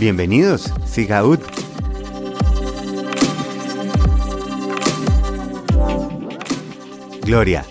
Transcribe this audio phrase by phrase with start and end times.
[0.00, 1.40] Bienvenidos, Sigaud.
[7.26, 7.66] Gloria.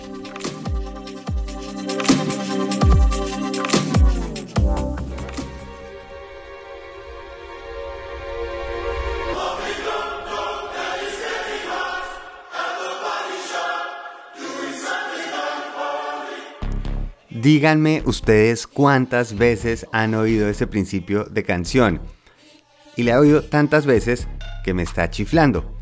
[17.28, 22.00] Díganme ustedes cuántas veces han oído ese principio de canción.
[22.96, 24.28] Y le he oído tantas veces
[24.64, 25.78] que me está chiflando.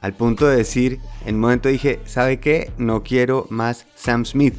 [0.00, 2.70] Al punto de decir, en un momento dije, ¿sabe qué?
[2.78, 4.54] No quiero más Sam Smith.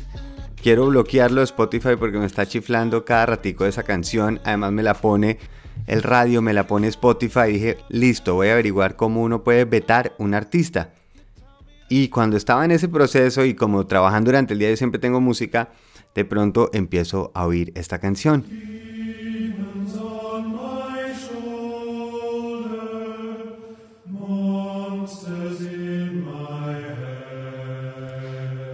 [0.62, 4.42] Quiero bloquearlo de Spotify porque me está chiflando cada ratico de esa canción.
[4.44, 5.40] Además me la pone
[5.88, 7.54] el radio, me la pone Spotify.
[7.54, 10.94] dije, listo, voy a averiguar cómo uno puede vetar un artista.
[11.90, 15.22] Y cuando estaba en ese proceso y como trabajando durante el día yo siempre tengo
[15.22, 15.70] música,
[16.14, 18.44] de pronto empiezo a oír esta canción.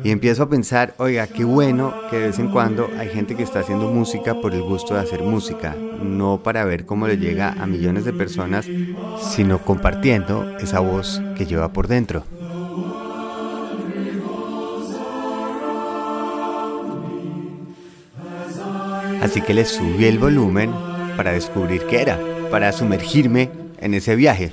[0.06, 3.42] Y empiezo a pensar, oiga, qué bueno que de vez en cuando hay gente que
[3.42, 7.54] está haciendo música por el gusto de hacer música, no para ver cómo le llega
[7.54, 8.68] a millones de personas,
[9.20, 12.24] sino compartiendo esa voz que lleva por dentro.
[19.24, 20.72] Así que le subí el volumen
[21.18, 22.20] para descubrir qué era,
[22.52, 24.52] para sumergirme en ese viaje.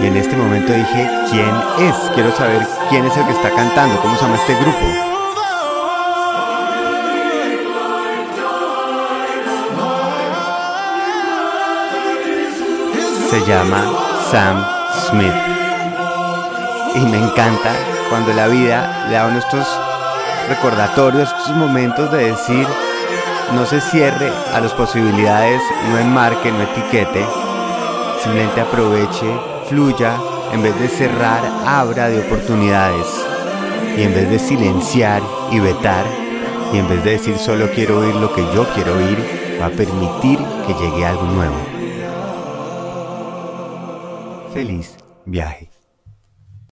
[0.00, 1.54] Y en este momento dije, ¿quién
[1.88, 1.96] es?
[2.14, 5.08] Quiero saber quién es el que está cantando, cómo se llama este grupo.
[13.30, 13.84] se llama
[14.30, 14.64] Sam
[15.06, 15.34] Smith.
[16.94, 17.74] Y me encanta
[18.08, 19.66] cuando la vida le da nuestros
[20.48, 22.66] recordatorios, estos momentos de decir,
[23.52, 27.26] no se cierre a las posibilidades, no enmarque, no etiquete,
[28.22, 30.18] simplemente aproveche, fluya,
[30.52, 33.06] en vez de cerrar, abra de oportunidades.
[33.96, 36.04] Y en vez de silenciar y vetar,
[36.72, 39.18] y en vez de decir solo quiero oír lo que yo quiero oír,
[39.60, 41.56] va a permitir que llegue algo nuevo.
[44.52, 45.77] Feliz viaje.